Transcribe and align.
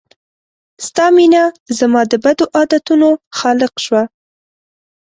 ستا 0.85 1.05
مينه 1.15 1.43
زما 1.79 2.01
د 2.11 2.13
بدو 2.23 2.45
عادتونو 2.57 3.09
خالق 3.39 3.73
شوه 3.85 4.03